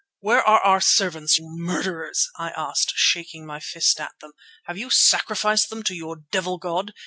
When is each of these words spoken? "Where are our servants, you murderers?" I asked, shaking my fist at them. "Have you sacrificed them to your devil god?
"Where 0.19 0.41
are 0.43 0.59
our 0.61 0.81
servants, 0.81 1.37
you 1.37 1.45
murderers?" 1.47 2.27
I 2.35 2.49
asked, 2.57 2.93
shaking 2.95 3.45
my 3.45 3.59
fist 3.59 3.99
at 3.99 4.13
them. 4.19 4.31
"Have 4.65 4.79
you 4.79 4.89
sacrificed 4.89 5.69
them 5.69 5.83
to 5.83 5.93
your 5.93 6.15
devil 6.15 6.57
god? 6.57 6.93